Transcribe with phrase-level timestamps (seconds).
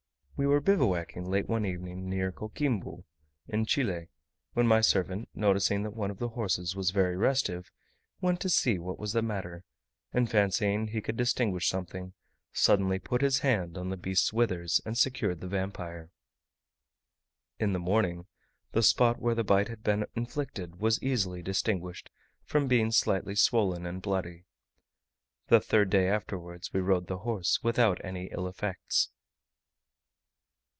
[0.37, 3.05] We were bivouacking late one evening near Coquimbo,
[3.47, 4.07] in Chile,
[4.53, 7.69] when my servant, noticing that one of the horses was very restive,
[8.21, 9.63] went to see what was the matter,
[10.11, 12.15] and fancying he could distinguish something,
[12.51, 16.09] suddenly put his hand on the beast's withers, and secured the vampire.
[17.59, 18.25] In the morning
[18.71, 22.09] the spot where the bite had been inflicted was easily distinguished
[22.45, 24.45] from being slightly swollen and bloody.
[25.49, 29.09] The third day afterwards we rode the horse, without any ill effects.